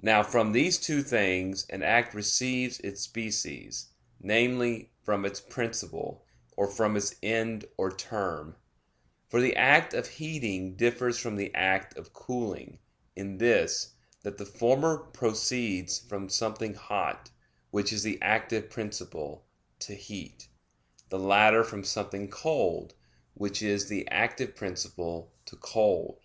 [0.00, 3.88] Now, from these two things an act receives its species,
[4.20, 6.24] namely, from its principle,
[6.56, 8.54] or from its end or term;
[9.28, 12.78] for the act of heating differs from the act of cooling,
[13.16, 17.30] in this, that the former proceeds from something hot,
[17.72, 19.44] which is the active principle,
[19.80, 20.46] to heat;
[21.08, 22.94] the latter from something cold,
[23.34, 26.20] which is the active principle, to cold.